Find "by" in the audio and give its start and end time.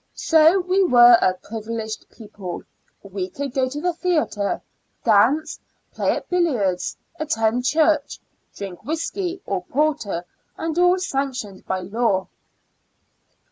11.67-11.81